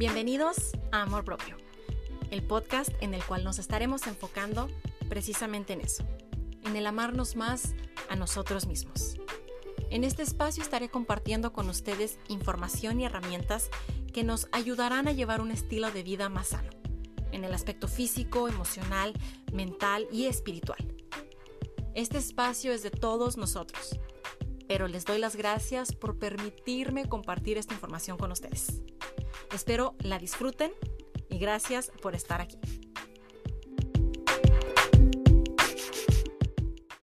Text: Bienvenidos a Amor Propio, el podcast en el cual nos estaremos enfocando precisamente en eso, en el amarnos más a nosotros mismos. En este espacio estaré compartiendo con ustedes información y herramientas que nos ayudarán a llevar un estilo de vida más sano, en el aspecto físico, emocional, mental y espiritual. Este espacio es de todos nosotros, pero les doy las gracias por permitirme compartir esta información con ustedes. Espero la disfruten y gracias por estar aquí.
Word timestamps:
Bienvenidos 0.00 0.70
a 0.92 1.02
Amor 1.02 1.26
Propio, 1.26 1.58
el 2.30 2.42
podcast 2.42 2.88
en 3.02 3.12
el 3.12 3.22
cual 3.22 3.44
nos 3.44 3.58
estaremos 3.58 4.06
enfocando 4.06 4.70
precisamente 5.10 5.74
en 5.74 5.82
eso, 5.82 6.04
en 6.64 6.74
el 6.74 6.86
amarnos 6.86 7.36
más 7.36 7.74
a 8.08 8.16
nosotros 8.16 8.66
mismos. 8.66 9.18
En 9.90 10.04
este 10.04 10.22
espacio 10.22 10.62
estaré 10.62 10.88
compartiendo 10.88 11.52
con 11.52 11.68
ustedes 11.68 12.18
información 12.28 12.98
y 12.98 13.04
herramientas 13.04 13.68
que 14.14 14.24
nos 14.24 14.48
ayudarán 14.52 15.06
a 15.06 15.12
llevar 15.12 15.42
un 15.42 15.50
estilo 15.50 15.90
de 15.90 16.02
vida 16.02 16.30
más 16.30 16.48
sano, 16.48 16.70
en 17.30 17.44
el 17.44 17.52
aspecto 17.52 17.86
físico, 17.86 18.48
emocional, 18.48 19.12
mental 19.52 20.08
y 20.10 20.28
espiritual. 20.28 20.94
Este 21.94 22.16
espacio 22.16 22.72
es 22.72 22.82
de 22.82 22.90
todos 22.90 23.36
nosotros, 23.36 24.00
pero 24.66 24.88
les 24.88 25.04
doy 25.04 25.18
las 25.18 25.36
gracias 25.36 25.94
por 25.94 26.18
permitirme 26.18 27.06
compartir 27.06 27.58
esta 27.58 27.74
información 27.74 28.16
con 28.16 28.32
ustedes. 28.32 28.80
Espero 29.52 29.94
la 30.00 30.18
disfruten 30.18 30.72
y 31.28 31.38
gracias 31.38 31.90
por 32.02 32.14
estar 32.14 32.40
aquí. 32.40 32.58